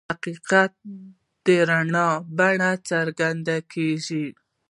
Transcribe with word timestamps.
حقیقت 0.09 0.73
د 1.45 1.47
رڼا 1.69 2.09
په 2.21 2.27
بڼه 2.37 2.71
څرګندېږي. 2.89 4.23